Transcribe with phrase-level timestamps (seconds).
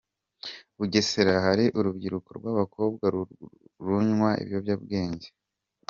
[0.77, 3.05] Bugesera Hari urubyiruko rw’abakobwa
[3.85, 5.27] runywa ibiyobyabwenge